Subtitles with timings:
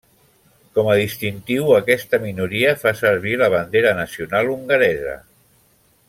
[0.77, 5.13] Com a distintiu, aquesta minoria fa servir la bandera nacional hongaresa.